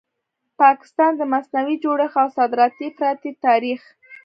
پاکستان؛ 0.61 1.13
د 1.17 1.21
مصنوعي 1.33 1.75
جوړښت 1.83 2.17
او 2.21 2.27
صادراتي 2.37 2.83
افراطیت 2.91 3.35
تاریخ 3.47 3.81